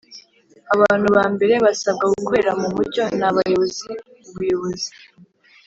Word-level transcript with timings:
abantu 0.73 1.07
ba 1.15 1.23
mbere 1.33 1.53
basabwa 1.65 2.05
gukorera 2.15 2.51
mu 2.61 2.67
mucyo 2.75 3.03
ni 3.17 3.23
abayobozi. 3.29 3.91
ubuyobozi 4.29 4.91